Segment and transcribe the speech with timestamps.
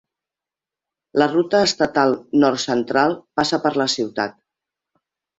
[1.21, 2.13] La ruta estatal
[2.43, 4.33] Nord Central passa per la ciutat.